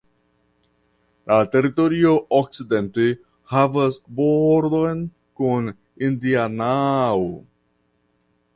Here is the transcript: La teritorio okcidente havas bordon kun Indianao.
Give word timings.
La 1.31 1.35
teritorio 1.55 2.13
okcidente 2.37 3.05
havas 3.53 3.99
bordon 4.21 5.05
kun 5.41 5.71
Indianao. 6.09 7.25